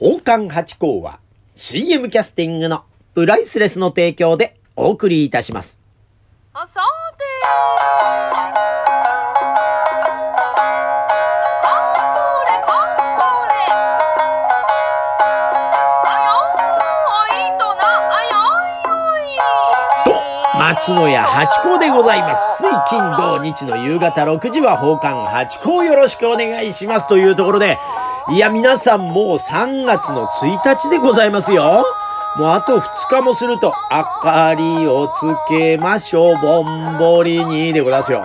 [0.00, 1.20] 宝冠八甲は
[1.54, 5.78] CM キャスティングのプライスレスの提供でお送りいたします。
[6.54, 6.80] あさ
[7.18, 7.24] て
[20.58, 22.62] 松野屋八甲でございます。
[22.62, 27.76] 水金土日の夕方6時は宝冠八甲よろしくお願いしますというところで、
[28.32, 31.84] いや皆さんもう3月の1日でございますよ。
[32.36, 38.22] もうあと2日もすると、明かりをつけましょう、ぼんぼりにでございますよ。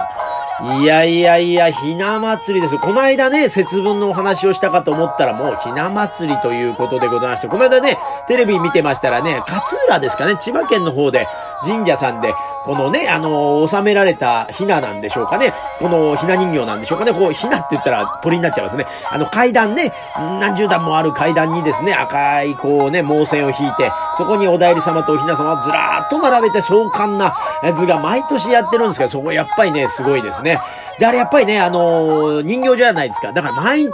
[0.80, 2.80] いやいやいや、ひな祭りですよ。
[2.80, 11.28] この間ね、節分のお話をしたかと思ったらもうひな祭りということでございまして、この間ね、テレビ見てましたらね、勝浦ですかね、千葉県の方で
[11.64, 12.32] 神社さんで、
[12.66, 15.54] このね、あの収められたひななんでしょうかね。
[15.80, 17.14] このひな人形なんでしょうかね。
[17.14, 18.88] こう、ひなって言ったら鳥になっちゃいますね。
[19.12, 27.36] あの階段ね、何十段もある階段にですね、赤いこうね、毛線を引いて、そこにおだいり様とおひな様をずらーっと並べて壮観な
[27.78, 30.60] 図が毎年やってるんですけど、そこやっぱりね、すごいですね。
[31.00, 33.32] で、あれやっぱりね、あのー人形じゃないですか。
[33.34, 33.92] だから毎日、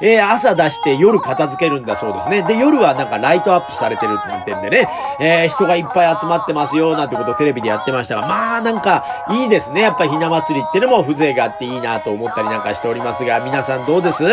[0.00, 2.42] えー朝出して夜片付けるんだそうですね。
[2.42, 4.88] で、夜はなんかライトアップされてるなんてんでね、
[5.20, 9.82] えー人がいっぱい集まってますよ、なんてことをテレビでやってましたが、まあなんかいいですね。
[9.82, 14.24] やっぱひな祭りってのも風情があっていいなと思ったりなんかしておりますが、皆さんどうです？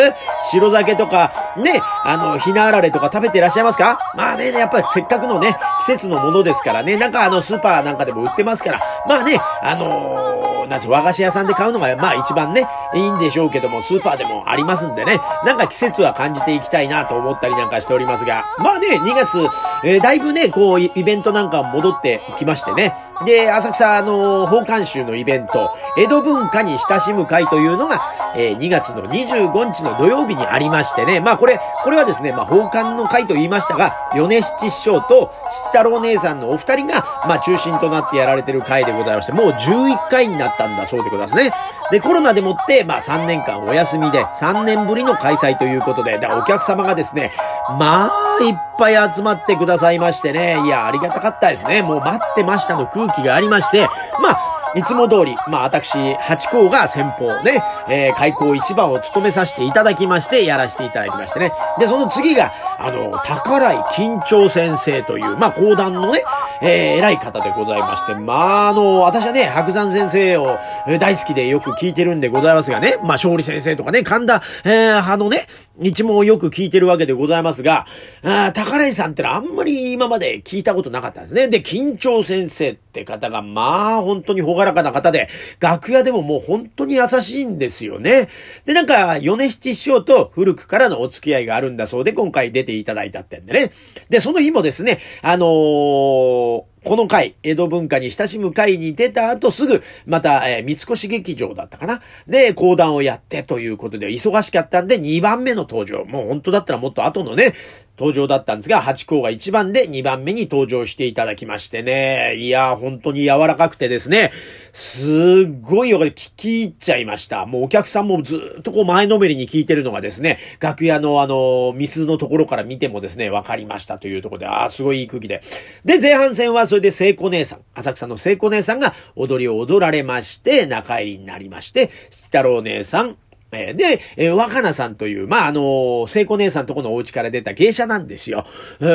[0.52, 4.00] 白酒とか、ね、あの、ひなあられとか食べていらっしゃいますか？
[4.16, 19.38] まあね、やっぱりせっかくのね、季節のものですからね、なんかあの、スーパーなんかでも売ってますから、まあね、あのーなんつう和菓子屋さんで買うのが、まあ一番ね、いいんでしょうけども、スーパーでもありますんでね、なんか季節は感じていきたいなと思ったりなんかしておりますが、まあね、2月、
[19.84, 22.96] えーだいぶね、こう、イベントなんか戻ってきましてね、
[23.26, 28.02] で、浅草、あのー、宝冠集のイベント、江戸文化に親しむ会というのが、
[28.36, 35.32] えー2月の25日の土曜日にありましてね、まあこれ、これはですね、まあ宝冠の会と言いましたが、米七師匠と
[35.74, 41.52] 七太郎姉さんのお二人が、まあ中心となってやられてる会でございまして、もう11回になったんだそうでございますね。
[41.92, 47.32] で、コロナでもって、まあ3年間お休みで、3年ぶりの開催ということで、だお客様がですね、
[47.78, 51.82] まあ、いっぱい集まってくださいましてね、いや、ありがたかったですね。
[51.82, 53.88] もう待ってましたの空気がありまして、
[54.22, 61.52] まあ、いつも通り、まあ私、八甲が先方ね、えー、開口一番を務めさせていただきまして、やらせていただきましてね。
[61.80, 66.24] で、その次が、あの、宝井緊張先生という、まあ講談のね、
[66.62, 70.58] えー、偉い方でございまして、まああの、私はね、白山先生を
[71.00, 75.48] 大好きでよく聞いてるんでございますがね、まあ勝利先生とかね、神田、えー、派のね、
[75.82, 77.86] 一問よく聞いてるわけでございますが、
[78.22, 81.48] あー宝井さんってのはあんまり今まで聞いたことなかったんですね。
[81.48, 85.30] で、緊張先生って方が、まあ本当に朗らかな方で、
[85.60, 88.30] 楽屋でももう本当に優しいんですよね。
[88.66, 93.72] で、なんか、米七師匠と古くからのお付き合いがあるんだそうで、今回出ていただいたってんでね。
[94.10, 102.02] で、その日もですね、あのーこの回、江戸文化に親しむ会に出た後すぐ、また、えー三越劇場だったかな。
[102.28, 106.06] で、講談をやってということで、忙しかったんで2番目の登場。
[106.06, 107.54] もう本当だったらもっと後のね、
[108.00, 112.36] 登場だったんですが、八甲が1番で2番目に登場していただきましてね。
[112.38, 114.32] いやー、本当に柔らかくてですね、
[114.72, 117.46] すっごいよ、聞き入っちゃいました。
[117.46, 125.44] もうお客さんもずっとこう前のめりに聞いてるのがですね、楽屋のあの、ミスのところから見てもですね、わかりましたというところで、あー、すごいいい空気で。
[125.84, 133.18] で、前半戦はそれで聖子姉さん、浅草の聖子姉さんが踊りを踊られまして、中入りになりまして、七太郎姉さん、
[133.52, 138.46] えで、えー若菜さんという、まあ、あの聖子姉さんとこのお家から出た芸者なんですよ。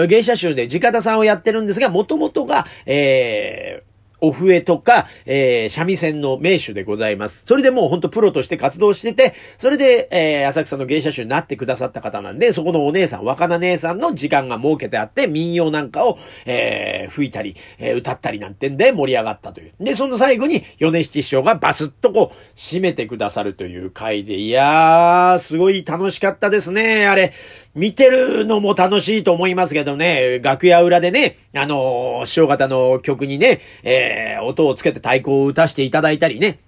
[0.09, 3.84] 芸者集で地方さんをやってるんですが、もともとが、えー
[4.27, 7.45] お笛とか、えー、三味線の名手でございます。
[7.47, 19.73] それでもうほんとプロとして活動してて、それで、えー、浅草の芸者集になってくださった方なんで、そこのお姉さん、若菜姉さんの時間が設けてあって、民謡なんかを、えー、吹いたり、えー歌ったりなんてんで盛り上がったという。
[19.81, 27.33] で、その最後に、米七師匠がバスッとこう、締めてくださるという回で、いやー、すごい楽しかったですね、あれ。
[27.75, 36.61] 見てるのも楽しいと思いますけどね、楽屋裏でね、あのー、師匠方の曲にね、えー、音をつけて太鼓を打たせていただいたりね、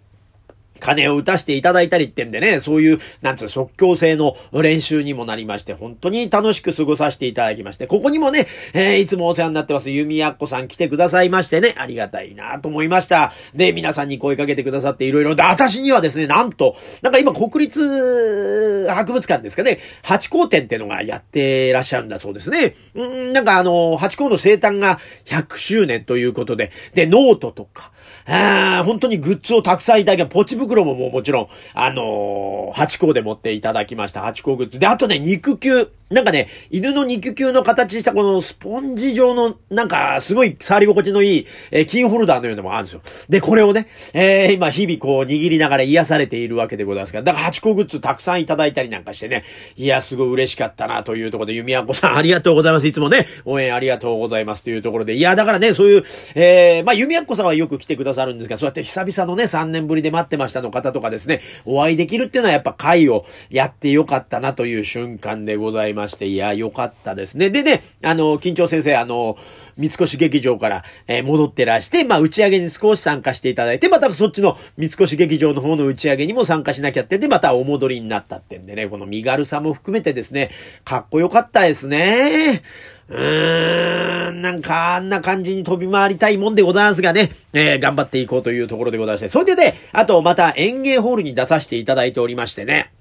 [0.81, 13.32] 鐘を打たせていただいたりってんでね、そういう、なんつう、即興性の練習にもなりまして、本当に楽しく過ごさせていただきまして、ここにもね、えーいつもお世話になってます、ゆみやっこさん来てくださいましてね、ありがたいなと思いました。
[13.55, 22.76] で、皆さんに声かけてくださっていろいろ、で、私にはですね、なんと、なんか今国立博物館ですかね、八甲展ってのがやってらっしゃるんだそうですね。
[22.94, 27.93] うん、なんかあの、八甲の生誕が100周年ということで、で、ノートとか、
[28.28, 34.23] あ本当にグッズをたくさんいただき、ポチ袋ももうもちろん、あのー、ハチ公で持っていただきました。
[34.23, 34.78] ハチ公グッズ。
[34.78, 35.88] で、あとね、肉球。
[36.08, 43.02] なんかね、犬の肉球の形したこのスポンジ状の、なんか、すごい触り心地のいい、えーキーホルダーのようなもあるんですよ。
[43.28, 49.44] で、これをね、えー今日々こう握りながら癒されているわけでございますから、だからハチ公グッズたくさんいただいたりなんかしてね、
[49.76, 52.87] いや、すごい嬉しかったなというところで、弓矢子さんありがとうございます。
[52.87, 67.50] いつもね、応援ありがとうございますというところで、いや、だからね、そういう、えー、まあ、弓矢子さんはよく来てくださいるんですが、そうやって久々のね、3年ぶりで待ってましたの方とかですね、お会いできるっていうのはやっぱ会をやってよかったなという瞬間でございまして、いや、よかったですね。
[67.50, 69.36] でね、あの、緊張先生、あの、
[69.76, 80.50] 三越劇場から、え戻ってらして、まあ、打ち上げに少し参加していただいて、またそっちの三越劇場の方の打ち上げにも参加しなきゃってんで、またお戻りになったってんでね、この身軽さも含めてですね、
[80.84, 82.62] かっこよかったですね。
[83.08, 89.29] うーん、なんか、あんな感じに飛び回りたいもんでございますがね、えー頑張っていこうというところでございまして。
[89.29, 92.93] それでね、あとまた演芸ホールに出させていただいておりましてね、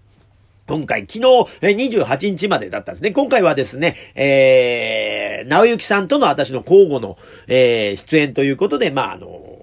[0.67, 1.19] 今回、昨日、
[1.61, 3.11] 28日までだったんですね。
[3.11, 7.17] 今回はですね、えー、直之さんとの私の交互の、
[7.47, 9.55] えー出演ということで、まあ、あの、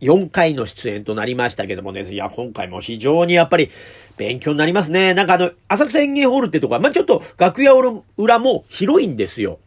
[0.00, 3.70] 4回の出演となりましたけどもね、いや、今回も非常にやっぱり
[4.16, 5.14] 勉強になりますね。
[5.14, 7.72] なんかあの、浅草演芸ホールってとこは、まあ、ちょっと楽屋
[8.16, 9.58] 裏も広いんですよ。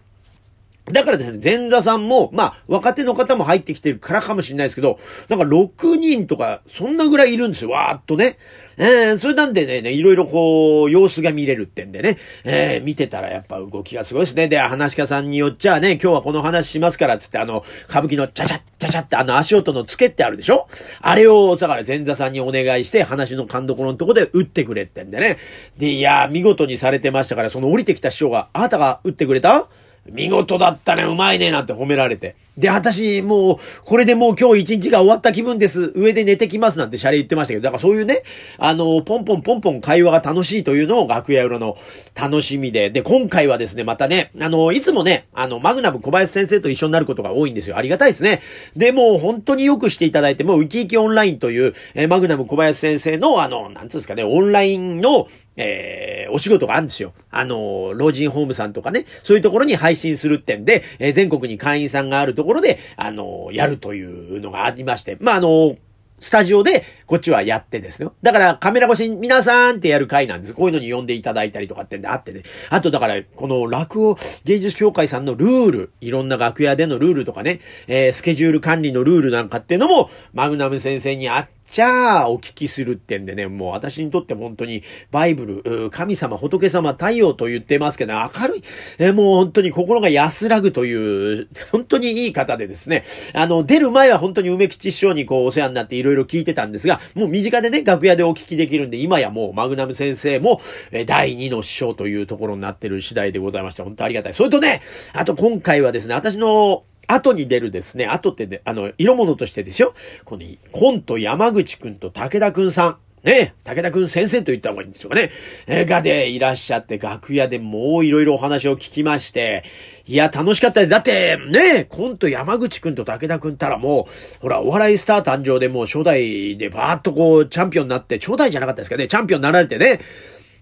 [0.91, 8.37] だからですね、前座さんも、まあ、若手の方も入ってきてるからかもしれないですけど、なんか6人とか、そんなぐらいいるんですよ、わーっとね。
[8.79, 14.47] えー、それなんでね、いろいろこう、様子が見れるってんでね、えー、見てたらやっぱ動きがすごいですね。
[14.47, 20.67] で、話し家さんによっちゃね、今日はこの話しますから、つってあの、歌舞伎のチャチャッチャチャってあの足音のつけってあるでしょ？
[21.01, 25.39] あれを、だから前座さんにお願いして、話の勘どころのとこで打ってくれってんでね。
[25.79, 29.67] で、いやー、見事にされてましたから、その降りてきた師匠が、あなたが打ってくれた
[30.11, 32.35] 見事だったね、うまいね、なんて褒められて。
[32.57, 35.91] で、私、もう、これでもう今日一日が終わった気分です。
[35.95, 38.23] 上で寝てきますなんてシャレ言ってましたけど、だからそういうね、
[38.57, 41.77] あの、ポンポンポンポン会話が楽しいというのを楽屋裏の
[42.15, 42.89] 楽しみで。
[42.89, 47.77] で、今回はですね、またね、あの、いつもね、あの、マグナム小林先生と一緒になることが多いんですよ。
[47.77, 48.41] ありがたいですね。
[48.75, 55.27] で、もう本当によくしていただいて、もうウキウキオンラインという、えーマグナム小林先生の、あの、なんつうんですかね、オンラインの、
[55.57, 57.13] えー、お仕事があるんですよ。
[57.31, 65.75] あの、老人ホームさんとかね、そういうところに配信するってんで、えー全国に会員さんがあるところころで、あの、やるというのがありまして、まあ、あの、
[66.19, 68.09] スタジオで、こっちはやってですね。
[68.23, 70.53] だから、カメラ越しに皆さんってやる回なんです。
[70.53, 72.41] こういうのに呼んでいただいたりとかってんであってね。
[72.71, 88.63] あと、だから、この落語芸術協会さんのルール、いろんな楽屋でのルールとかね、えースケジュール管理のルールなんかっていうのも、マグナム先生にあっちゃあお聞きするってんでね、もう私にとって本当にバイブル、神様、仏様、太陽と言ってますけど、明るい、
[88.99, 100.61] えもう本当に心が安らぐという、本当にいい方でですね、あの、出る前は本当に梅吉師匠にこうお世話になっていろいろ聞いてたんですが、もう身近でね、楽屋でお聞きできるんで、今やもうマグナム先生も、
[100.91, 104.33] え第二の師匠というところになってる次第でございまして、本当ありがたい。
[104.33, 104.81] それとね、
[105.13, 109.93] あと今回はですね、私の、後に出るですね、後ってね、あの、色物としてですよ。
[110.25, 112.97] この、コント山口くんと武田くんさん。
[113.23, 115.31] ね武田くん先生と言った方がいいんでしょうかね。
[115.65, 119.63] えーがでいらっしゃって、楽屋でもういろいろお話を聞きまして、
[120.05, 120.89] いや、楽しかったです。
[120.89, 124.07] だって、ねコント山口くんと武田くんったらも
[124.37, 129.99] う、ほら、お笑いスター誕生でもう初代でバーッとこう、チャンピオンになって、初代じゃなかったですかね、チャンピオンになられてね。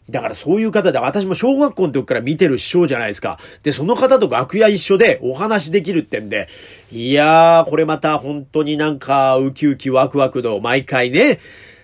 [0.09, 3.39] だからそういう方で、私も小学校の時から見てる師匠じゃないですか。
[3.63, 6.47] で、その方と楽屋一緒でお話できるってんで、
[6.91, 11.39] いやー、これまた本当になんか、ウキウキワクワクの毎回ね、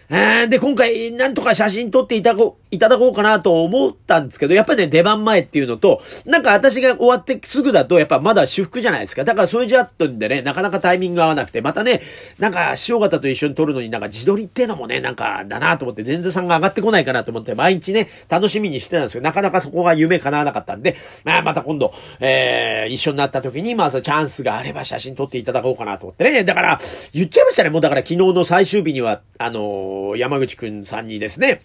[0.10, 9.26] えーで、今回、なんとか写真撮っていただこ、いただこうかなと思ったんですけど、やっぱりね、出番前っていうのと、なんか私が終わってすぐだと、やっぱまだ私服じゃないですか。
[9.26, 12.02] だからそれじゃっとんでね、なかなかタイミング合わなくて、またね、
[12.40, 26.46] なんか、師匠方と一緒に撮るのになんか自撮りっていうのもね、なんか、だなと思って、前座さんが上がってこないかなと思って、毎日ね、楽しみにしてたんですけど、なかなかそこが夢叶わなかったんで、まあ、また今度、えー、一緒になった時に、まずチャンスがあれば写真撮っていただこうかなと思ってね。
[26.46, 26.82] だから、
[27.14, 27.70] 言っちゃいましたね。
[27.70, 31.62] もうだから昨日の最終日には、あのー山口くんさんにですね、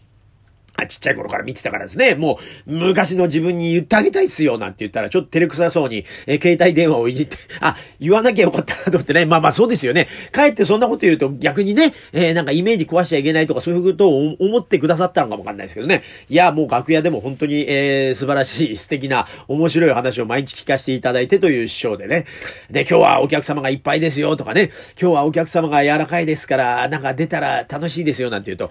[0.77, 9.27] あちっちゃい頃から見てたからですね、もう、昔の自分に言ってあげたいっすよ、なんて言ったら、ちょっと照れくさそうに、えー携帯電話をいじって、あ、言わなきゃよかったなと思ってね。
[9.27, 10.07] まあまあそうですよね。
[10.31, 16.03] かえってそんなこと言うと逆にね、えーなんかイメージ壊しちゃいけないとかそういうことを思ってくださったのかもわかんないですけどね。
[16.29, 22.27] いや、もう楽屋でも本当に、えー素晴らしい、素敵な、面白い話を毎日聞かせていただいてという師匠でね。
[22.71, 24.71] で、今日はお客様がいっぱいですよとかね。
[25.01, 28.71] 今日はお客様が柔らかいですから、なんか出たら楽しいですよなんて言う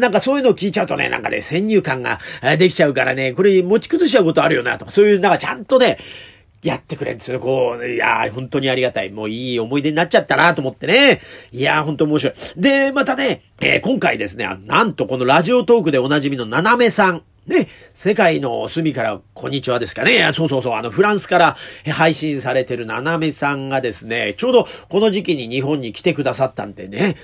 [0.00, 2.18] なんかそういうのを聞いちゃうとね、なんかね、先入観が
[2.58, 5.98] できちゃうからね、これ持ち崩しちゃうことあるよなとか、そういうなんかちゃんとね、
[6.64, 7.40] やってくれるんですよ。
[7.40, 9.10] こう、いやー、本当にありがたい。
[9.10, 11.20] もういい思い出になっちゃったなと思ってね。
[11.52, 12.34] いやー、本当面白い。
[12.56, 17.22] で、またね、えー今回ですね、なんとこのラジオトークでおなじみのななめさん。
[17.46, 20.30] ね、世界の隅から、こんにちはですかね。
[20.32, 27.16] そうそうそう、あの、フランスから配信されてるななめさんがですね、ちょうどこの時期に日本に来てくださったんでね。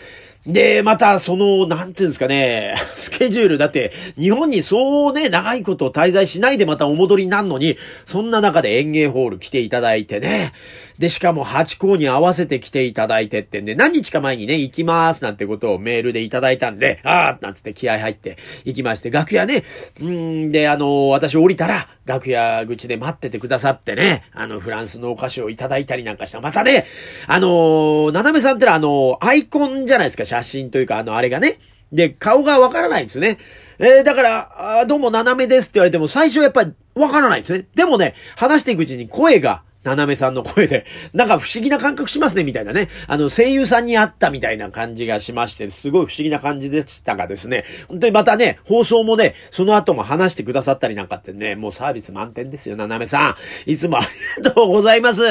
[0.46, 10.54] で、また、その、なんていうんですかね、 スケジュール、だって、日本にそうね、長いこと滞在しないでまたお戻りになるのに、そんな中で園芸ホール来ていただいてね。
[10.98, 19.64] で、しかも、八校に合わせて来ていただいてってんで、何日か前にね、行きますなんてことをメールでいただいたんで、あーなんつって気合入って行きまして、楽屋ね、
[20.00, 26.40] うんで、あの、私降りたら、楽屋口で待っててくださってね、あの、フランスのお菓子をいただいたりなんかした。
[26.40, 26.86] またね、
[27.28, 31.60] あの、ななめさんってのはあの、アイコンじゃないですか、写真というか、あの、あれがね。
[31.92, 33.38] で、顔がわからないんですね。
[33.78, 37.66] えー、だから、どうも斜めですって言われても、最初やっぱりわからないんですね。
[37.74, 40.84] でもね、話していくうちに声が、斜めさんの声で、
[41.14, 42.88] なんか不思議な感覚しますね、みたいなね。
[43.06, 53.70] あの、声優さんに会ったみたいな感じがしまして、すごい不思議な感じでしたがですね、本当にまたね、放送もね、その後も話してくださったりなんかってね、もうサービス満点ですよ、斜めさん。
[53.70, 54.00] いつもあ
[54.38, 55.22] りがとうございます。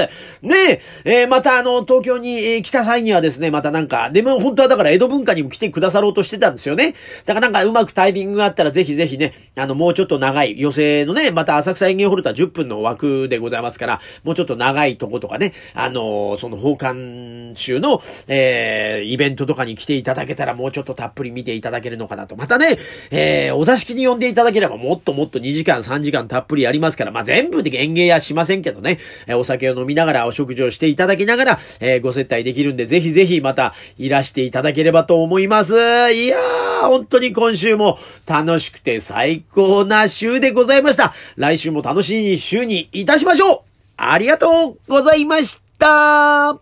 [0.41, 6.95] ねえ、えーまたあの、東京に、え来た際にはですね、またなんか、でも本当はだから江戸文化にも来てくださろうとしてたんですよね。
[7.25, 22.37] だからなんかうまくタイミングがあったらぜひぜひね、あの、もうちょっと長い、予定のね、また浅草園芸ホルトは10分の枠でございますから、もうちょっと長いとことかね、あのその奉還集の、えー、イベントとかに来ていただけたらもうちょっとたっぷり見ていただけるのかなと。
[22.37, 22.77] またね、
[23.11, 35.73] えー、お座敷に呼んでいただければもっともっと2時間3時間たっぷりやりますから、まあ、全部で園芸はしませんけどね、えーお酒を飲みながらお食事をしていただきながら、えーご接待できるんで、ぜひぜひまたいらしていただければと思います。
[35.73, 41.13] いやー、本当に今週も楽しくて最高な週でございました。
[41.35, 43.68] 来週も楽しい週にいたしましょう
[44.01, 46.57] ありがとうございました。